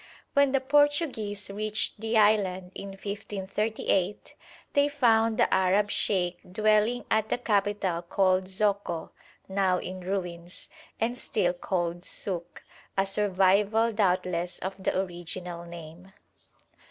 When 0.33 0.51
the 0.51 0.59
Portuguese 0.61 1.51
reached 1.51 2.01
the 2.01 2.17
island 2.17 2.71
in 2.73 2.87
1538, 2.93 4.33
they 4.73 4.87
found 4.89 5.37
the 5.37 5.53
Arab 5.53 5.91
sheikh 5.91 6.39
dwelling 6.51 7.05
at 7.11 7.29
the 7.29 7.37
capital 7.37 8.01
called 8.01 8.45
Zoko, 8.45 9.11
now 9.47 9.77
in 9.77 9.99
ruins, 10.01 10.69
and 10.99 11.15
still 11.15 11.53
called 11.53 12.03
Suk, 12.03 12.63
a 12.97 13.05
survival 13.05 13.91
doubtless 13.93 14.57
of 14.57 14.73
the 14.83 14.99
original 14.99 15.65
name. 15.65 16.11